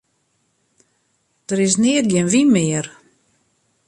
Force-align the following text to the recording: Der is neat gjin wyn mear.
Der 1.47 1.59
is 1.67 1.75
neat 1.83 2.05
gjin 2.11 2.31
wyn 2.31 2.49
mear. 2.53 2.85